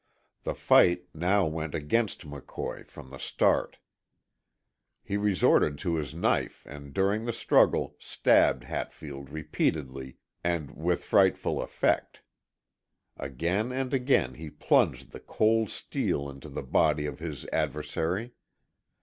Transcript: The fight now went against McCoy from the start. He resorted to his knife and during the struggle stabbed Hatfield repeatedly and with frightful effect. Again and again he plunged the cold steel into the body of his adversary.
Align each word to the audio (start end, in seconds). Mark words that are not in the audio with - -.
The 0.45 0.55
fight 0.55 1.03
now 1.13 1.45
went 1.45 1.75
against 1.75 2.25
McCoy 2.25 2.89
from 2.89 3.11
the 3.11 3.19
start. 3.19 3.77
He 5.03 5.15
resorted 5.15 5.77
to 5.77 5.93
his 5.93 6.15
knife 6.15 6.65
and 6.65 6.91
during 6.91 7.25
the 7.25 7.31
struggle 7.31 7.97
stabbed 7.99 8.63
Hatfield 8.63 9.29
repeatedly 9.29 10.17
and 10.43 10.71
with 10.71 11.03
frightful 11.03 11.61
effect. 11.61 12.23
Again 13.15 13.71
and 13.71 13.93
again 13.93 14.33
he 14.33 14.49
plunged 14.49 15.11
the 15.11 15.19
cold 15.19 15.69
steel 15.69 16.31
into 16.31 16.49
the 16.49 16.63
body 16.63 17.05
of 17.05 17.19
his 17.19 17.45
adversary. 17.53 18.33